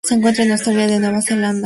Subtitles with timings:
[0.03, 1.59] Se encuentra en Australia y Nueva Zelanda.